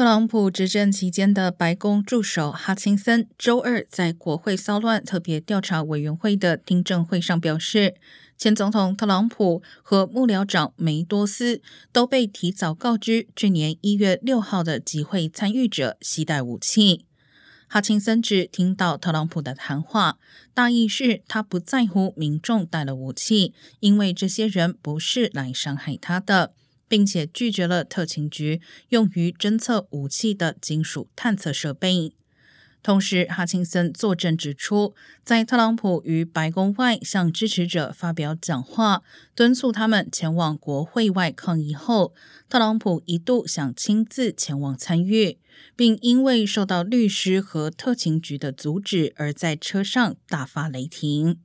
[0.00, 7.94] 特朗普执政期间的白宫助手哈钦森周二在国会骚乱特别调查委员会的听证会上表示，
[8.38, 11.60] 前总统特朗普和幕僚长梅多斯
[11.92, 17.04] 都被提早告知去年一月六号的集会参与者携带武器。
[17.68, 20.16] 哈钦森只听到特朗普的谈话，
[20.54, 26.54] 大意是他不在乎民众带了武器，因为这些人不是来伤害他的。
[26.90, 32.12] 并且拒绝了特勤局用于侦测武器的金属探测设备。
[32.82, 39.02] 同时，哈钦森作证指出，在特朗普于白宫外向支持者发表讲话，
[39.34, 42.14] 敦促他们前往国会外抗议后，
[42.48, 45.38] 特朗普一度想亲自前往参与，
[45.76, 51.38] 并因为受到律师和特勤局的阻止，而在车上大发雷霆。